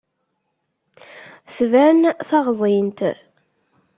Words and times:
Tban 1.55 1.99
taɣẓint. 2.27 2.99